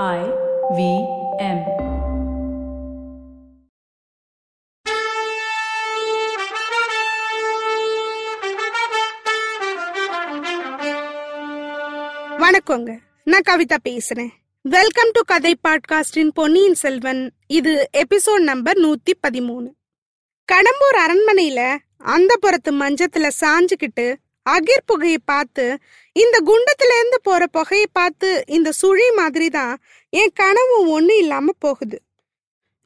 [0.00, 0.20] I
[0.76, 0.82] V
[1.38, 1.58] M.
[12.38, 12.98] வணக்கங்க.
[13.24, 14.28] நான் கவிதா பேசுறேன்.
[14.62, 17.32] வெல்கம் டு கதை பாட்காஸ்டின் பொன்னியின் செல்வன்.
[17.46, 19.70] இது எபிசோட் நம்பர் நூத்தி பதிமூணு.
[20.52, 24.14] கடம்பூர் அரண்மனையில அந்த புறத்து மஞ்சத்துல சாஞ்சுக்கிட்டு
[24.46, 25.64] அகிர் புகையை பார்த்து
[26.16, 29.74] இந்த குண்டத்துல இருந்து போற புகையை பார்த்து இந்த சுழி மாதிரி தான்
[30.10, 31.98] என் கனவு ஒண்ணு இல்லாம போகுது.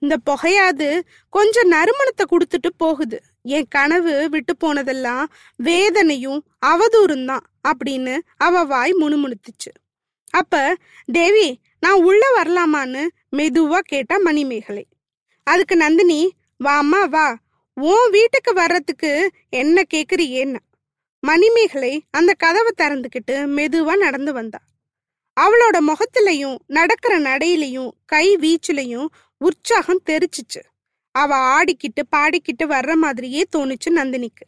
[0.02, 0.88] இந்த புகையாது
[1.28, 3.18] கொஞ்சம் நறுமணத்தை கொடுத்துட்டு போகுது.
[3.42, 5.24] என் கனவு விட்டு போனதெல்லாம்
[5.56, 9.72] வேதனையும் அவதூறும் தான் அப்படின்னு அவ வாய் முணுமுணுத்துச்சு.
[10.30, 10.76] அப்ப
[11.12, 13.02] தேவி நான் உள்ள வரலாமான்னு
[13.36, 14.86] மெதுவா கேட்டா மணிமேகலை.
[15.46, 16.20] அதுக்கு நந்தினி
[16.64, 17.26] வாமா வா.
[17.76, 20.62] உன் வீட்டுக்கு வர்றதுக்கு என்ன கேக்குறியேன்னா.
[21.28, 24.60] மணிமேகலை அந்த கதவை திறந்துக்கிட்டு மெதுவா நடந்து வந்தா.
[25.36, 29.08] அவளோட முகத்திலையும் நடக்கிற நடையிலையும் கை வீச்சுலையும்
[29.40, 30.62] உற்சாகம் தெரிச்சிச்சு
[31.14, 34.44] அவ ஆடிக்கிட்டு பாடிக்கிட்டு வர்ற மாதிரியே தோணுச்சு நந்தினிக்கு.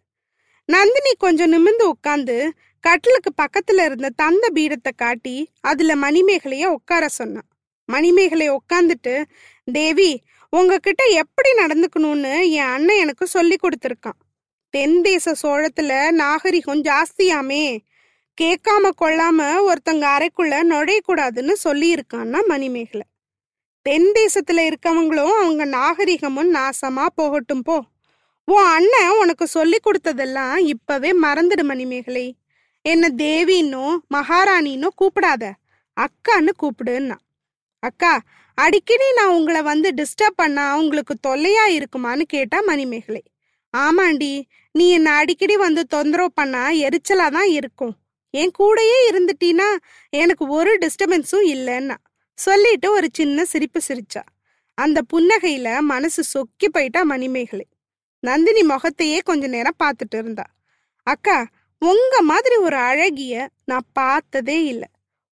[0.69, 2.37] நந்தினி கொஞ்சம் நிமிர்ந்து உட்காந்து
[2.85, 7.49] கட்டிலுக்கு பக்கத்துல இருந்த தந்த பீடத்தை காட்டி அதுல மணிமேகலைய உட்கார சொன்னான்
[7.89, 9.15] மணிமேகலை உட்காந்துட்டு
[9.73, 10.11] தேவி
[10.53, 14.19] உங்ககிட்ட எப்படி நடந்துக்கணும்னு என் அண்ணன் எனக்கு சொல்லி கொடுத்துருக்கான்.
[14.71, 17.79] தென் தேச சோழத்துல நாகரிகம் ஜாஸ்தியாமே.
[18.41, 23.07] கேட்காம கொள்ளாம ஒருத்தங்க அறைக்குள்ள நுழையக்கூடாதுன்னு சொல்லி இருக்கான்னா மணிமேகலை.
[23.83, 27.85] தென் தேசத்துல இருக்கவங்களும் அவங்க நாகரிகமும் நாசமா போகட்டும் போ.
[28.45, 32.37] உன் அண்ணன் உனக்கு சொல்லி கொடுத்ததெல்லாம் இப்பவே மறந்துடு மணிமேகலை.
[32.83, 35.51] என்ன தேவின்னோ மகாராணின்னோ கூப்பிடாத.
[36.01, 37.17] அக்கான்னு கூப்பிடுன்னா.
[37.79, 38.21] அக்கா
[38.55, 43.23] அடிக்கடி நான் உங்களை வந்து டிஸ்டர்ப் பண்ணா உங்களுக்கு தொல்லையா இருக்குமான்னு கேட்டா மணிமேகலை.
[43.75, 47.95] ஆமாண்டி நீ என்ன அடிக்கடி வந்து தொந்தரவு பண்ணா எரிச்சலா தான் இருக்கும்.
[48.31, 49.69] என் கூடயே இருந்துட்டீன்னா
[50.13, 51.97] எனக்கு ஒரு டிஸ்டர்பன்ஸும் இல்லைன்னா.
[52.39, 54.23] சொல்லிட்டு ஒரு சின்ன சிரிப்பு சிரிச்சா.
[54.75, 57.67] அந்த புன்னகையில மனசு சொக்கி போயிட்டா மணிமேகலை.
[58.21, 60.47] நந்தினி முகத்தையே கொஞ்ச நேரம் பார்த்துட்டு இருந்தா.
[61.03, 61.47] அக்கா
[61.83, 64.85] உங்க மாதிரி ஒரு அழகிய நான் பார்த்ததே இல்ல.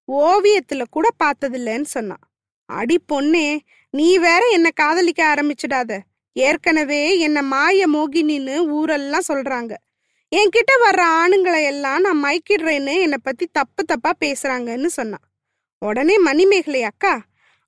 [0.08, 2.24] ஓவியத்துல கூட பார்த்ததில்லன்னு சொன்னான்
[2.68, 3.58] அடி பொண்ணே
[3.90, 5.98] நீ வேற என்ன காதலிக்க ஆரம்பிச்சிடாத.
[6.36, 9.72] ஏற்கனவே என்ன மாய மோகினின்னு ஊரெல்லாம் சொல்றாங்க.
[10.32, 15.24] என்கிட்ட வர்ற ஆணுங்களை எல்லாம் நான் மயக்கிடுறேன்னு என்னை பத்தி தப்பு தப்பா பேசுறாங்கன்னு சொன்னான்.
[15.82, 17.14] உடனே மணிமேகலை அக்கா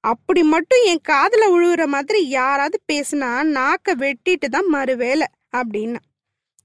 [0.00, 6.02] அப்படி மட்டும் என் காதுல உழுவுற மாதிரி யாராவது பேசுனா நாக்க வெட்டிட்டு தான் மறுவேலை அப்படின்னா.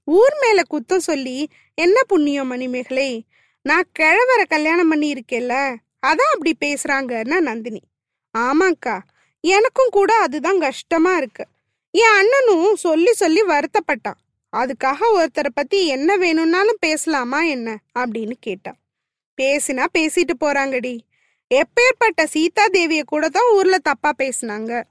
[0.08, 1.48] ஊர் மேல குத்தம் சொல்லி
[1.78, 3.10] என்ன புண்ணியம் மணிமேகலை?
[3.64, 5.54] நான் கிழவரை கல்யாணம் பண்ணி இருக்கேல்ல
[6.06, 7.82] அதான் அப்படி பேசுறாங்கன்னா நந்தினி.
[8.34, 8.96] ஆமாக்கா
[9.44, 11.44] எனக்கும் கூட அதுதான் கஷ்டமா இருக்கு.
[11.96, 14.20] என் அண்ணனும் சொல்லி சொல்லி வருத்தப்பட்டான்.
[14.56, 17.78] அதுக்காக ஒருத்தரை பத்தி என்ன வேணும்னாலும் பேசலாமா என்ன?
[17.98, 18.76] அப்படின்னு கேட்டான்.
[19.42, 20.98] பேசினா பேசிட்டு போறாங்கடி.
[21.54, 24.82] எப்பேற்பட்ட சீதா தேவிய கூட தான் ஊர்ல தப்பா பேசுனாங்க.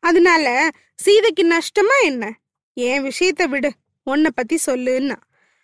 [0.00, 0.68] அதனால
[1.04, 2.38] சீதைக்கு நஷ்டமா என்ன?
[2.74, 3.70] என் விஷயத்த விடு
[4.04, 5.16] உன்னை பத்தி சொல்லுன்னா.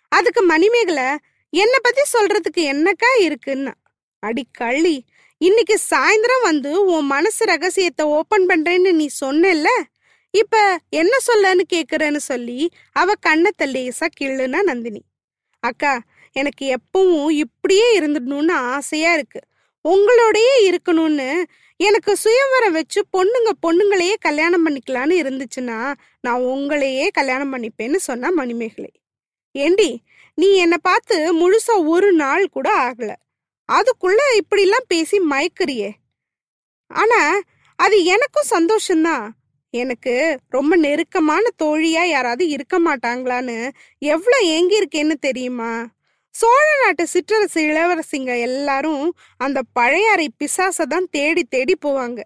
[0.07, 1.05] அதுக்கு மணிமேகலை
[1.49, 3.73] என்னை பத்தி சொல்றதுக்கு என்னக்கா இருக்குன்னா.
[4.19, 5.05] அடி கள்ளி
[5.37, 9.67] இன்னைக்கு சாயந்தரம் வந்து உன் மனசு ரகசியத்தை ஓபன் பண்றேன்னு நீ சொன்னேல்ல?
[10.33, 12.59] இப்ப என்ன சொல்லன்னு கேக்குறேன்னு சொல்லி
[12.91, 15.01] அவ கண்ணத்தை லேசா கிள்ளுனா நந்தினி.
[15.59, 16.01] அக்கா
[16.31, 19.41] எனக்கு எப்பவும் இப்படியே இருந்துடணும்னு ஆசையா இருக்கு.
[19.85, 21.43] உங்களோடயே இருக்கணும்னு
[21.79, 25.79] எனக்கு சுயவரம் வச்சு பொண்ணுங்க பொண்ணுங்களையே கல்யாணம் பண்ணிக்கலான்னு இருந்துச்சுன்னா
[26.21, 28.91] நான் உங்களையே கல்யாணம் பண்ணிப்பேன்னு சொன்னா மணிமேகலை.
[29.51, 30.03] ஏண்டி
[30.35, 33.11] நீ என்னை பார்த்து முழுசா ஒரு நாள் கூட ஆகல.
[33.71, 35.91] அதுக்குள்ள இப்படிலாம் பேசி மயக்கிறியே.
[36.91, 37.21] ஆனா
[37.79, 39.29] அது எனக்கும் சந்தோஷம்தான்.
[39.73, 40.13] எனக்கு
[40.49, 43.57] ரொம்ப நெருக்கமான தோழியா யாராவது இருக்க மாட்டாங்களான்னு
[44.13, 45.71] எவ்வளோ ஏங்கி இருக்கேன்னு தெரியுமா?
[46.35, 49.03] சோழ நாட்டு சிற்றரசு இளவரசிங்க எல்லாரும்
[49.37, 52.19] அந்த பழையாறை பிசாசை தான் தேடி தேடி போவாங்க.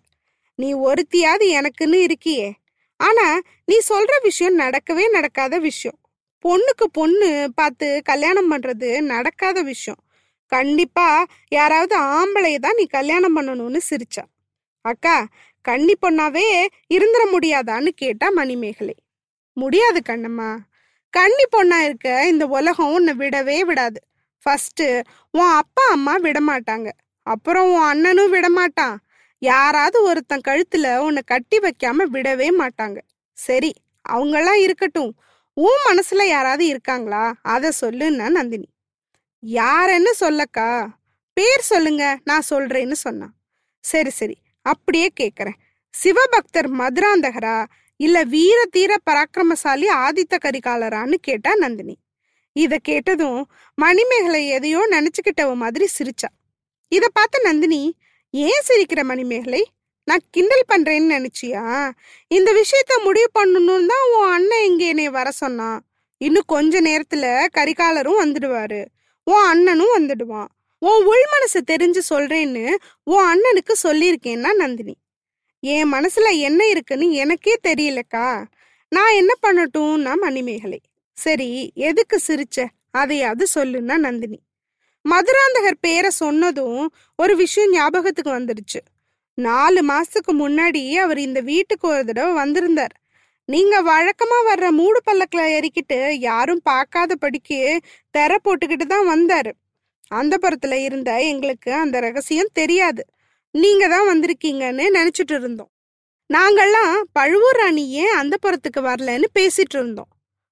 [0.60, 2.50] நீ ஒருத்தியாவது எனக்குன்னு இருக்கியே.
[3.00, 3.28] ஆனா
[3.66, 5.98] நீ சொல்ற விஷயம் நடக்கவே நடக்காத விஷயம்.
[6.46, 10.02] பொண்ணுக்கு பொண்ணு பார்த்து கல்யாணம் பண்றது நடக்காத விஷயம்.
[10.52, 11.08] கண்டிப்பா
[11.50, 14.24] யாராவது ஆம்பளைய தான் நீ கல்யாணம் பண்ணணும்னு சிரிச்சா.
[14.86, 15.16] அக்கா
[15.68, 18.96] கன்னி பொண்ணாவே இருந்துட முடியாதான்னு கேட்டா மணிமேகலை.
[19.54, 20.58] முடியாது கண்ணம்மா.
[21.10, 24.00] கன்னி பொண்ணா இருக்க இந்த உலகம் உன்னை விடவே விடாது.
[24.44, 24.84] ஃபர்ஸ்ட்
[25.32, 26.90] உன் அப்பா அம்மா விட மாட்டாங்க
[27.24, 28.96] அப்புறம் உன் அண்ணனும் விடமாட்டான்.
[29.40, 32.98] யாராவது ஒருத்தன் கழுத்துல உன்னை கட்டி வைக்காம விடவே மாட்டாங்க.
[33.34, 33.74] சரி
[34.10, 35.12] அவங்களாம் இருக்கட்டும்.
[35.54, 37.34] உன் மனசுல யாராவது இருக்காங்களா?
[37.42, 38.70] அதை சொல்லுன்னா நந்தினி.
[39.40, 40.88] யாருன்னு சொல்லக்கா?
[41.34, 43.34] பேர் சொல்லுங்க நான் சொல்றேன்னு சொன்னான்.
[43.80, 44.38] சரி சரி.
[44.74, 45.58] அப்படியே கேட்குறேன்
[45.94, 47.58] சிவபக்தர் மதுராந்தகரா?
[48.00, 51.96] இல்ல வீர தீர பராக்கிரமசாலி ஆதித்த கரிகாலரான்னு கேட்டா நந்தினி.
[52.56, 53.40] இத கேட்டதும்
[53.78, 56.30] மணிமேகலை எதையோ நினைச்சுக்கிட்டவ மாதிரி சிரிச்சா.
[56.92, 57.82] இத பார்த்த நந்தினி
[58.34, 59.64] ஏன் சிரிக்கிற மணிமேகலை?
[60.08, 61.64] நான் கிண்டல் பண்றேன்னு நினைச்சியா?
[62.28, 65.80] இந்த விஷயத்த முடிவு பண்ணணும்னு தான் உன் அண்ணன் இங்க என்னை வர சொன்னான்.
[66.22, 67.26] இன்னும் கொஞ்ச நேரத்துல
[67.58, 68.82] கரிகாலரும் வந்துடுவாரு.
[69.28, 70.52] உன் அண்ணனும் வந்துடுவான்.
[70.82, 74.96] உன் உள் மனசு தெரிஞ்சு சொல்றேன்னு உன் அண்ணனுக்கு சொல்லியிருக்கேன்னா நந்தினி.
[75.60, 78.46] என் மனசுல என்ன இருக்குன்னு எனக்கே தெரியலக்கா.
[78.92, 80.80] நான் என்ன பண்ணட்டும்னா மணிமேகலை.
[81.18, 82.66] சரி எதுக்கு சிரிச்ச?
[82.92, 84.40] அதையாவது சொல்லுன்னா நந்தினி.
[85.06, 88.82] மதுராந்தகர் பேரை சொன்னதும் ஒரு விஷயம் ஞாபகத்துக்கு வந்துடுச்சு
[89.34, 92.96] நாலு மாசத்துக்கு முன்னாடி அவர் இந்த வீட்டுக்கு ஒரு தடவை வந்திருந்தார்.
[93.50, 97.80] நீங்க வழக்கமா வர்ற மூடு பல்லக்கில் ஏறிக்கிட்டு யாரும் பார்க்காத படிக்கு
[98.12, 99.52] தெர போட்டுக்கிட்டு தான் வந்தாரு.
[100.12, 103.04] அந்த புறத்துல இருந்த எங்களுக்கு அந்த ரகசியம் தெரியாது.
[103.52, 105.72] நீங்க தான் வந்திருக்கீங்கன்னு நினைச்சிட்டு இருந்தோம்.
[106.34, 110.10] நாங்கள்லாம் பழுவூர் ராணி ஏன் அந்த புறத்துக்கு வரலன்னு பேசிட்டு இருந்தோம்.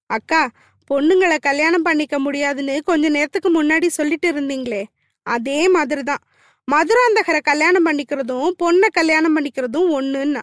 [0.09, 0.49] அக்கா
[0.89, 4.83] பொண்ணுங்களை கல்யாணம் பண்ணிக்க முடியாதுன்னு கொஞ்ச நேரத்துக்கு முன்னாடி சொல்லிட்டு இருந்தீங்களே
[5.23, 6.23] அதே மாதிரி தான்.
[6.67, 10.41] மதுராந்தகரை கல்யாணம் பண்ணிக்கிறதும் பொண்ணை கல்யாணம் பண்ணிக்கிறதும் ஒண்ணுன்னா.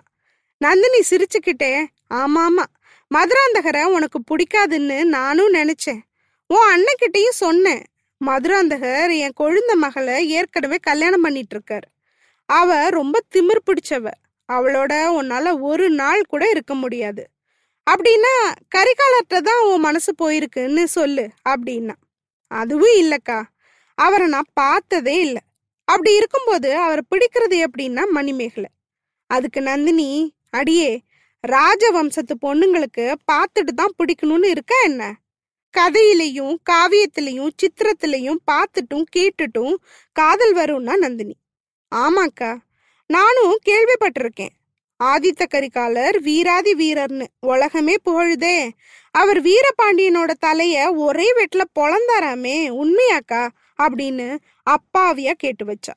[0.60, 1.84] நந்தினி சிரிச்சுக்கிட்டே
[2.14, 2.64] ஆமாமா
[3.10, 6.02] மதுராந்தகரை உனக்கு பிடிக்காதுன்னு நானும் நினைச்சேன்.
[6.46, 7.82] உன் அண்ணன்கிட்டயும் சொன்னேன்.
[8.26, 11.86] மதுராந்தகர் என் கொழுந்த மகளை ஏற்கனவே கல்யாணம் பண்ணிட்டு இருக்கார்
[12.46, 14.10] அவ ரொம்ப திமிர் பிடிச்சவ.
[14.52, 17.28] அவளோட உன்னால ஒரு நாள் கூட இருக்க முடியாது.
[17.90, 18.34] அப்படின்னா
[18.74, 21.94] கரிகாலர்கிட்ட தான் உன் மனசு போயிருக்குன்னு சொல்லு அப்படின்னா.
[22.46, 23.42] அதுவும் இல்லக்கா.
[23.94, 25.42] அவரை நான் பார்த்ததே இல்லை.
[25.84, 28.70] அப்படி இருக்கும்போது அவரை பிடிக்கிறது எப்படின்னா மணிமேகலை.
[29.26, 31.02] அதுக்கு நந்தினி அடியே
[31.48, 35.02] ராஜவம்சத்து பொண்ணுங்களுக்கு பார்த்துட்டு தான் பிடிக்கணும்னு இருக்கா என்ன?
[35.78, 39.74] கதையிலையும் காவியத்திலையும் சித்திரத்திலையும் பார்த்துட்டும் கேட்டுட்டும்
[40.12, 41.36] காதல் வரும்னா நந்தினி.
[41.94, 42.56] ஆமாக்கா.
[43.06, 44.50] நானும் கேள்விப்பட்டிருக்கேன்.
[45.04, 47.26] ஆதித்த கரிகாலர் வீராதி வீரர்னு.
[47.40, 48.70] உலகமே புகழுதே.
[49.10, 53.48] அவர் வீரபாண்டியனோட தலைய ஒரே வெட்டில் பொழந்தாராமே உண்மையாக்கா?
[53.82, 54.38] அப்படின்னு
[54.70, 55.94] அப்பாவியா கேட்டு வச்சா.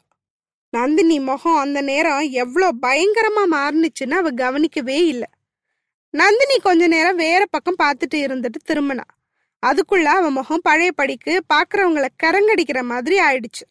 [0.69, 5.27] நந்தினி முகம் அந்த நேரம் எவ்வளோ பயங்கரமா மாறுனுச்சுன்னு அவ கவனிக்கவே இல்லை.
[6.09, 9.03] நந்தினி கொஞ்ச நேரம் வேற பக்கம் பார்த்துட்டு இருந்துட்டு திரும்பினா.
[9.67, 13.65] அதுக்குள்ள அவன் முகம் பழைய படிக்கு பாக்குறவங்கள கரங்கடிக்கிற மாதிரி ஆயிடுச்சு.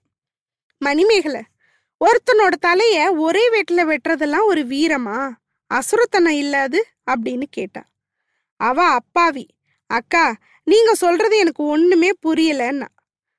[0.79, 1.43] மணிமேகலை
[2.05, 5.33] ஒருத்தனோட தலைய ஒரே வெட்டில வெட்டுறதெல்லாம் ஒரு வீரமா?
[5.75, 7.83] அசுரத்தனம் இல்லாது அப்படின்னு கேட்டா.
[8.57, 9.47] அவ அப்பாவி
[9.87, 12.89] அக்கா நீங்க சொல்றது எனக்கு ஒண்ணுமே புரியலன்னா.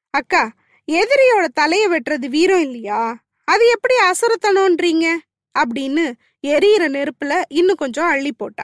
[0.10, 0.51] அக்கா
[0.92, 3.18] எதிரியோட தலைய வெட்டுறது வீரம் இல்லையா?
[3.44, 5.18] அது எப்படி அசுரத்தனம்ன்றீங்க?
[5.60, 6.13] அப்படின்னு
[6.48, 8.63] எரியிற நெருப்புல இன்னும் கொஞ்சம் அள்ளி போட்டா.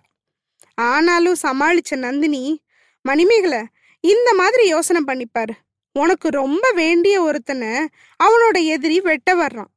[0.75, 2.61] ஆனாலும் சமாளிச்ச நந்தினி
[3.01, 3.67] மணிமேகலை
[4.01, 5.53] இந்த மாதிரி யோசனை பண்ணிப்பாரு
[5.93, 7.67] உனக்கு ரொம்ப வேண்டிய ஒருத்தனை
[8.23, 9.71] அவனோட எதிரி வெட்ட வர்றான்.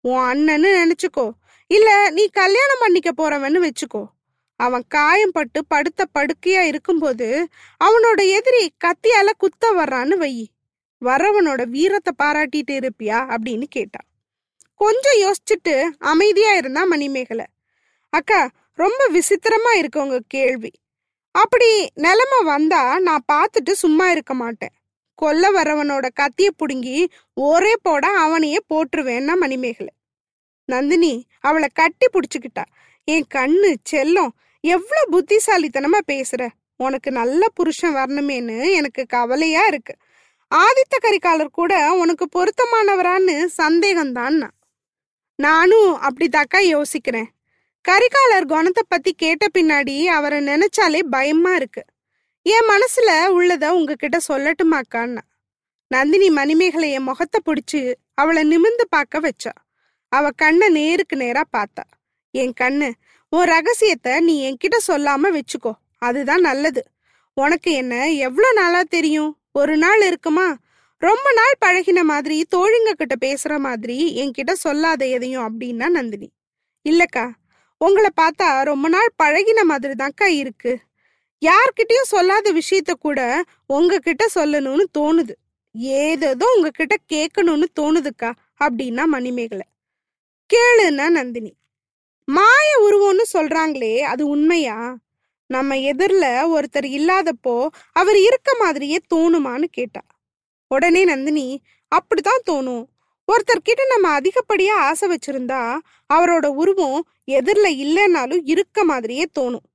[0.00, 1.30] உன் அண்ணன்னு நினைச்சுக்கோ.
[1.66, 4.04] இல்ல நீ கல்யாணம் பண்ணிக்க போறவன்னு வச்சுக்கோ.
[4.56, 7.48] அவன் காயம் பட்டு படுத்த படுக்கையா இருக்கும்போது
[7.84, 10.50] அவனோட எதிரி கத்தியால குத்த வர்றான்னு வை.
[11.04, 13.18] வரவனோட வீரத்தை பாராட்டிட்டு இருப்பியா?
[13.36, 14.06] அப்படின்னு கேட்டான்
[14.76, 17.44] கொஞ்சம் யோசிச்சுட்டு அமைதியா இருந்தா மணிமேகலை.
[18.10, 20.70] அக்கா ரொம்ப விசித்திரமா இருக்கு உங்க கேள்வி.
[21.34, 24.74] அப்படி நிலைமை வந்தா நான் பார்த்துட்டு சும்மா இருக்க மாட்டேன்.
[25.14, 29.92] கொல்ல வரவனோட கத்திய புடுங்கி ஒரே போட அவனையே போட்டுருவேன்னா மணிமேகலை.
[30.68, 32.64] நந்தினி அவளை கட்டி பிடிச்சுக்கிட்டா.
[33.08, 36.48] என் கண்ணு செல்லம் எவ்வளோ புத்திசாலித்தனமா பேசுற?
[36.76, 39.94] உனக்கு நல்ல புருஷன் வரணுமேன்னு எனக்கு கவலையா இருக்கு.
[40.50, 44.38] ஆதித்த கரிகாலர் கூட உனக்கு பொருத்தமானவரான்னு சந்தேகம்தான்
[45.38, 47.28] நானும் அப்படித்தாக்கா யோசிக்கிறேன்.
[47.88, 51.82] கரிகாலர் குணத்தை பத்தி கேட்ட பின்னாடி அவரை நினைச்சாலே பயமா இருக்கு.
[52.42, 55.22] என் மனசுல உள்ளத உங்ககிட்ட சொல்லட்டுமாக்கான்னா
[55.86, 59.52] நந்தினி மணிமேகலைய முகத்தை பிடிச்சு அவளை நிமிந்து பார்க்க வச்சா.
[60.08, 61.84] அவ கண்ணை நேருக்கு நேரா பார்த்தா.
[62.30, 62.92] என் கண்ணு
[63.28, 65.72] உன் ரகசியத்தை நீ என்கிட்ட சொல்லாம வச்சுக்கோ.
[65.98, 66.82] அதுதான் நல்லது.
[67.32, 69.38] உனக்கு என்ன எவ்வளோ நாளா தெரியும்?
[69.52, 70.56] ஒரு நாள் இருக்குமா?
[70.98, 76.28] ரொம்ப நாள் பழகின மாதிரி தோழிங்க கிட்ட பேசுற மாதிரி என்கிட்ட சொல்லாத எதையும் அப்படின்னா நந்தினி.
[76.86, 77.24] இல்லக்கா
[77.84, 80.78] உங்களை பார்த்தா ரொம்ப நாள் பழகின மாதிரி தான்க்கா இருக்கு.
[81.46, 85.34] யார்கிட்டயும் சொல்லாத விஷயத்த கூட உங்ககிட்ட சொல்லணும்னு தோணுது.
[85.72, 88.32] ஏதேதோ உங்ககிட்ட கேட்கணும்னு தோணுதுக்கா?
[88.64, 89.66] அப்படின்னா மணிமேகலை.
[90.54, 91.54] கேளுன்னா நந்தினி.
[92.24, 94.96] மாய உருவம்னு சொல்றாங்களே அது உண்மையா?
[95.46, 100.00] நம்ம எதிரில் ஒருத்தர் இல்லாதப்போ அவர் இருக்க மாதிரியே தோணுமான்னு கேட்டா.
[100.68, 102.84] உடனே நந்தினி அப்படித்தான் தோணும்.
[103.30, 105.78] ஒருத்தர்கிட்ட நம்ம அதிகப்படியா ஆசை வச்சிருந்தா
[106.14, 109.66] அவரோட உருவம் எதிரில் இல்லைன்னாலும் இருக்க மாதிரியே தோணும்.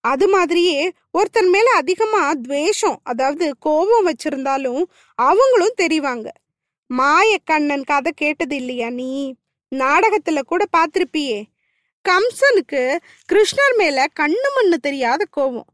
[0.00, 4.82] அது மாதிரியே ஒருத்தன் மேல அதிகமா துவேஷம் அதாவது கோபம் வச்சிருந்தாலும்
[5.18, 6.26] அவங்களும் தெரிவாங்க.
[6.90, 9.34] மாயக்கண்ணன் கதை கேட்டது இல்லையா நீ?
[9.72, 11.38] நாடகத்துல கூட பார்த்திருப்பியே
[12.04, 12.82] கம்சனுக்கு
[13.32, 15.68] கிருஷ்ணர் மேல கண்ணு மண்ணு தெரியாத கோபம்.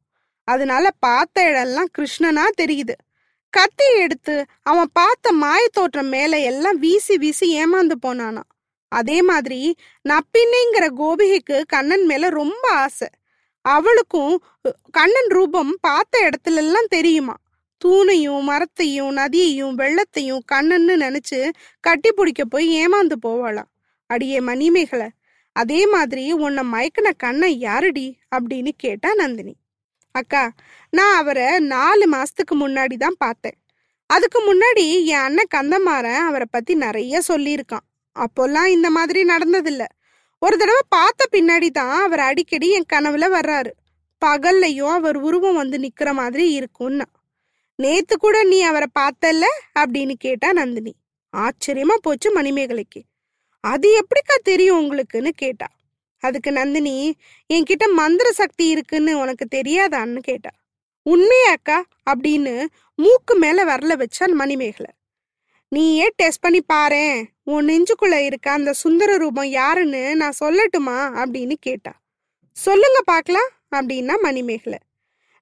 [0.48, 2.94] அதனால பார்த்த இடம்லாம் கிருஷ்ணனா தெரியுது.
[3.50, 8.42] கத்தி எடுத்து அவன் பார்த்த மாய தோற்றம் மேல எல்லாம் வீசி வீசி ஏமாந்து போனானா
[8.88, 9.60] அதே மாதிரி
[10.08, 13.08] நப்பின்னைங்கிற கோபிகைக்கு கண்ணன் மேல ரொம்ப ஆசை.
[13.64, 14.34] அவளுக்கும்
[14.90, 17.36] கண்ணன் ரூபம் பார்த்த இடத்துல எல்லாம் தெரியுமா
[17.84, 21.40] தூணையும் மரத்தையும் நதியையும் வெள்ளத்தையும் கண்ணன்னு நினைச்சு
[21.80, 23.70] கட்டி பிடிக்க போய் ஏமாந்து போவாளாம்.
[24.10, 25.08] அடியே மணிமேகலை
[25.56, 28.06] அதே மாதிரி உன்னை மயக்கின கண்ணை யாருடி?
[28.36, 29.54] அப்படின்னு கேட்டா நந்தினி.
[30.12, 30.52] அக்கா
[30.90, 33.54] நான் அவரை நாலு மாசத்துக்கு முன்னாடி தான் பார்த்தேன்.
[34.06, 37.86] அதுக்கு முன்னாடி என் அண்ணன் கந்தமாறன் அவரை பத்தி நிறைய சொல்லியிருக்கான்.
[38.16, 39.84] அப்போல்லாம் இந்த மாதிரி நடந்ததில்ல.
[40.38, 43.70] ஒரு தடவை பார்த்த பின்னாடி தான் அவர் அடிக்கடி என் கனவுல வர்றாரு.
[44.24, 47.04] பகல்லையும் அவர் உருவம் வந்து நிக்கிற மாதிரி இருக்கும்னா.
[47.74, 49.42] நேத்து கூட நீ அவரை பார்த்தல்ல?
[49.78, 50.94] அப்படின்னு கேட்டா நந்தினி.
[51.36, 53.02] ஆச்சரியமா போச்சு மணிமேகலைக்கு.
[53.60, 55.66] அது எப்படிக்கா தெரியும் உங்களுக்குன்னு கேட்டா.
[56.20, 57.16] அதுக்கு நந்தினி
[57.54, 60.50] என்கிட்ட மந்திர சக்தி இருக்குன்னு உனக்கு தெரியாதான்னு கேட்டா.
[61.10, 64.92] உண்மையாக்கா அப்படின்னு மூக்கு மேல வரல வச்சான் மணிமேகலை.
[65.68, 70.98] நீயே டெஸ்ட் பண்ணி பாரு உன் நெஞ்சுக்குள்ள இருக்க அந்த சுந்தர ரூபம் யாருன்னு நான் சொல்லட்டுமா?
[71.20, 71.92] அப்படின்னு கேட்டா.
[72.52, 74.78] சொல்லுங்க பார்க்கலாம் அப்படின்னா மணிமேகலை.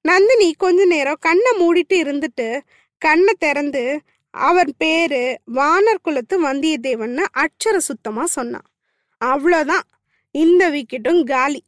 [0.02, 2.60] நந்தினி கொஞ்ச நேரம் கண்ணை மூடிட்டு இருந்துட்டு
[2.98, 8.68] கண்ணை திறந்து அவர் பேரு வானர் குலத்து வந்தியத்தேவன்னு அட்சர சுத்தமா சொன்னான்
[9.24, 9.86] அவ்வளோதான்
[10.30, 11.64] இந்த விக்கெட்டும் காலி.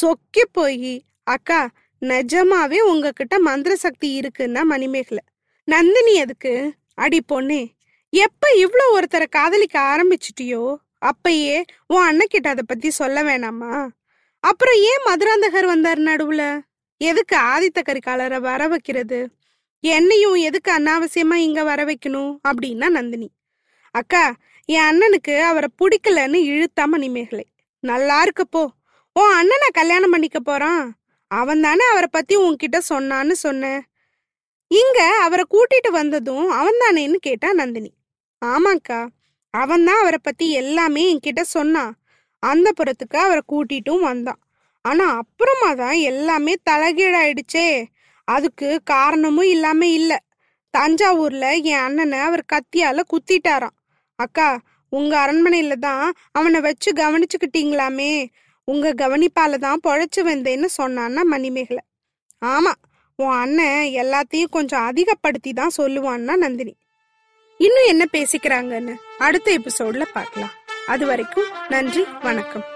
[0.00, 1.70] சொக்கி போய் அக்கா
[2.00, 5.22] நிஜமாவே உங்ககிட்ட மந்திர சக்தி இருக்குன்னா மணிமேகலை.
[5.64, 7.66] நந்தினி அதுக்கு அடி பொண்ணே
[8.10, 13.88] எப்ப இவ்வளோ ஒருத்தரை காதலிக்க ஆரம்பிச்சிட்டியோ அப்பயே உன் அண்ணன் அதை பத்தி சொல்ல வேணாமா?
[14.40, 16.60] அப்புறம் ஏன் மதுராந்தகர் வந்தார் நடுவுல?
[16.96, 19.30] எதுக்கு ஆதித்த கரிகாலரை வர வைக்கிறது?
[19.80, 22.36] என்னையும் எதுக்கு அனாவசியமா இங்க வர வைக்கணும்?
[22.48, 23.30] அப்படின்னா நந்தினி.
[23.90, 24.34] அக்கா
[24.64, 27.46] என் அண்ணனுக்கு அவரை பிடிக்கலன்னு இழுத்தா மணிமேகலை.
[27.86, 28.62] நல்லா இருக்கு போ.
[29.16, 30.84] உன் அண்ணனை கல்யாணம் பண்ணிக்க போறான்.
[31.30, 33.80] அவன் தானே அவரை பத்தி உன்கிட்ட சொன்னான்னு சொன்னேன்
[34.70, 37.90] இங்க அவரை கூட்டிட்டு வந்ததும் அவன் தானேன்னு கேட்டா நந்தினி.
[38.44, 39.00] ஆமாக்கா
[39.54, 41.92] அவன் தான் அவரை பத்தி எல்லாமே என்கிட்ட சொன்னான்
[42.42, 44.40] அந்த புறத்துக்கு அவரை கூட்டிட்டும் வந்தான்.
[44.84, 47.68] ஆனா அப்புறமா தான் எல்லாமே தலைகீழாயிடுச்சே.
[48.28, 50.12] அதுக்கு காரணமும் இல்லாம இல்ல.
[50.74, 53.76] தஞ்சாவூர்ல என் அண்ணனை அவர் கத்தியால குத்திட்டாராம்.
[54.18, 54.48] அக்கா
[54.88, 58.26] உங்க அரண்மனையில தான் அவனை வச்சு கவனிச்சுக்கிட்டீங்களாமே?
[58.64, 61.82] உங்க கவனிப்பால தான் பொழைச்சு வந்தேன்னு சொன்னான்னா மணிமேகலை.
[62.42, 62.72] ஆமா
[63.16, 66.76] உன் அண்ணன் எல்லாத்தையும் கொஞ்சம் அதிகப்படுத்தி தான் சொல்லுவான்னா நந்தினி.
[67.58, 70.54] இன்னும் என்ன பேசிக்கிறாங்கன்னு அடுத்த எபிசோட்ல பார்க்கலாம்.
[70.86, 72.75] அது வரைக்கும் நன்றி வணக்கம்.